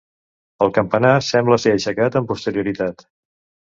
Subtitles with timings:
[0.67, 3.11] El campanar sembla ser aixecat amb posterioritat.